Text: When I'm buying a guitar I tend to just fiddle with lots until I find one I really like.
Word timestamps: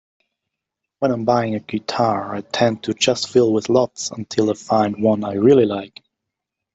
When 0.97 1.11
I'm 1.11 1.25
buying 1.25 1.53
a 1.53 1.59
guitar 1.59 2.33
I 2.33 2.41
tend 2.41 2.81
to 2.85 2.95
just 2.95 3.29
fiddle 3.31 3.53
with 3.53 3.69
lots 3.69 4.09
until 4.09 4.49
I 4.49 4.55
find 4.55 5.03
one 5.03 5.23
I 5.23 5.33
really 5.33 5.67
like. 5.67 6.01